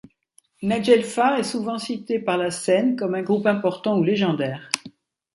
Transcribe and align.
Nagelfar 0.63 1.35
est 1.37 1.43
souvent 1.43 1.77
cité 1.77 2.17
par 2.17 2.35
la 2.39 2.49
scène 2.49 2.95
comme 2.95 3.13
un 3.13 3.21
groupe 3.21 3.45
important 3.45 3.99
ou 3.99 4.03
légendaire. 4.03 4.71